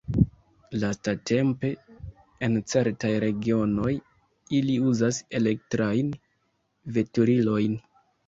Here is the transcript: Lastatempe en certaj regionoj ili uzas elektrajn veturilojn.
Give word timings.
Lastatempe 0.83 1.69
en 2.47 2.55
certaj 2.71 3.11
regionoj 3.25 3.91
ili 4.61 4.79
uzas 4.93 5.21
elektrajn 5.41 6.09
veturilojn. 6.97 7.77